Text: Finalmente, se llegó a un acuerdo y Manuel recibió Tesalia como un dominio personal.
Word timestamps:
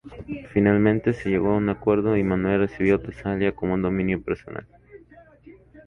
Finalmente, 0.51 1.13
se 1.13 1.29
llegó 1.29 1.51
a 1.51 1.57
un 1.57 1.69
acuerdo 1.69 2.17
y 2.17 2.23
Manuel 2.23 2.61
recibió 2.61 2.99
Tesalia 2.99 3.51
como 3.51 3.75
un 3.75 3.83
dominio 3.83 4.19
personal. 4.19 4.65